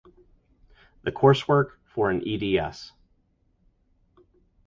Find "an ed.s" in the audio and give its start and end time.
2.09-2.91